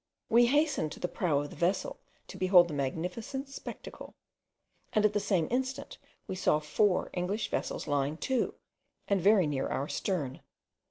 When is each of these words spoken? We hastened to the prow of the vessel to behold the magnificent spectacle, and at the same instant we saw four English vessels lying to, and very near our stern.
We 0.29 0.47
hastened 0.47 0.91
to 0.93 0.99
the 0.99 1.07
prow 1.07 1.41
of 1.41 1.51
the 1.51 1.55
vessel 1.55 1.99
to 2.27 2.35
behold 2.39 2.67
the 2.69 2.73
magnificent 2.73 3.49
spectacle, 3.49 4.15
and 4.93 5.05
at 5.05 5.13
the 5.13 5.19
same 5.19 5.47
instant 5.51 5.99
we 6.25 6.33
saw 6.33 6.57
four 6.57 7.11
English 7.13 7.51
vessels 7.51 7.85
lying 7.85 8.17
to, 8.25 8.55
and 9.07 9.21
very 9.21 9.45
near 9.45 9.67
our 9.67 9.87
stern. 9.87 10.41